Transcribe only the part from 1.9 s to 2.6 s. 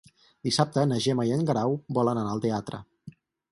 volen anar al